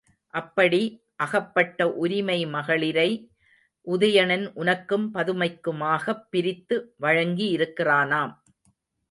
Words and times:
அப்படி 0.33 0.79
அகப்பட்ட 1.15 1.93
உரிமை 1.93 2.45
மகளிரை 2.45 3.09
உதயணன் 3.87 4.51
உனக்கும் 4.53 5.13
பதுமைக்குமாகப் 5.13 6.25
பிரித்து 6.29 6.95
வழங்கியிருக்கிறானாம். 7.01 8.33